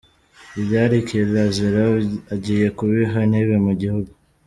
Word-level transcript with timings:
Ibyari 0.59 0.97
kirazira, 1.07 1.83
agiye 2.33 2.67
kubiha 2.77 3.17
intebe 3.27 3.55
mu 3.65 3.73
gihugu. 3.81 4.09